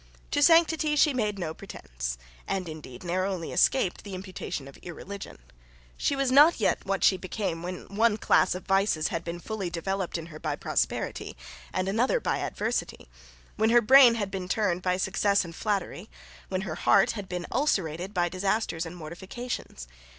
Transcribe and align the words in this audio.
To 0.31 0.41
sanctity 0.41 0.95
she 0.95 1.13
made 1.13 1.37
no 1.37 1.53
pretence, 1.53 2.17
and, 2.47 2.67
indeed, 2.67 3.03
narrowly 3.03 3.51
escaped 3.51 4.03
the 4.03 4.15
imputation 4.15 4.67
of 4.67 4.77
irreligion. 4.81 5.37
She 5.95 6.15
was 6.15 6.31
not 6.31 6.59
yet 6.59 6.83
what 6.87 7.03
she 7.03 7.17
became 7.17 7.61
when 7.61 7.85
one 7.85 8.17
class 8.17 8.55
of 8.55 8.65
vices 8.65 9.09
had 9.09 9.23
been 9.23 9.39
fully 9.39 9.69
developed 9.69 10.17
in 10.17 10.25
her 10.33 10.39
by 10.39 10.55
prosperity, 10.55 11.37
and 11.71 11.87
another 11.87 12.19
by 12.19 12.39
adversity, 12.39 13.09
when 13.57 13.69
her 13.69 13.79
brain 13.79 14.15
had 14.15 14.31
been 14.31 14.47
turned 14.49 14.81
by 14.81 14.97
success 14.97 15.45
and 15.45 15.55
flattery, 15.55 16.09
when 16.49 16.61
her 16.61 16.73
heart 16.73 17.11
had 17.11 17.29
been 17.29 17.45
ulcerated 17.51 18.11
by 18.11 18.27
disasters 18.27 18.87
and 18.87 18.97
mortifications. 18.97 19.87